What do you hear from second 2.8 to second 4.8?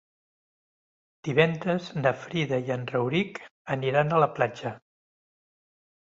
Rauric aniran a la platja.